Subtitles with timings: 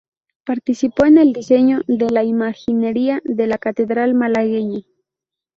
[0.47, 4.79] Participó en el diseño de la imaginería de la catedral malagueña.